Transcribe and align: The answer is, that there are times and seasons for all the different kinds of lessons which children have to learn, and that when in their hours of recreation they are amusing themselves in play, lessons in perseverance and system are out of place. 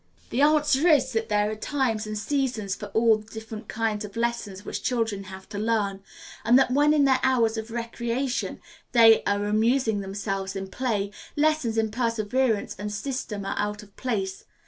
The 0.31 0.41
answer 0.41 0.87
is, 0.87 1.13
that 1.13 1.29
there 1.29 1.51
are 1.51 1.55
times 1.55 2.07
and 2.07 2.17
seasons 2.17 2.73
for 2.73 2.87
all 2.87 3.17
the 3.17 3.29
different 3.31 3.67
kinds 3.67 4.03
of 4.03 4.17
lessons 4.17 4.65
which 4.65 4.81
children 4.81 5.25
have 5.25 5.47
to 5.49 5.59
learn, 5.59 6.01
and 6.43 6.57
that 6.57 6.71
when 6.71 6.91
in 6.91 7.05
their 7.05 7.19
hours 7.21 7.55
of 7.55 7.69
recreation 7.69 8.59
they 8.93 9.21
are 9.25 9.45
amusing 9.45 9.99
themselves 10.01 10.55
in 10.55 10.69
play, 10.69 11.11
lessons 11.35 11.77
in 11.77 11.91
perseverance 11.91 12.75
and 12.79 12.91
system 12.91 13.45
are 13.45 13.53
out 13.59 13.83
of 13.83 13.95
place. 13.95 14.45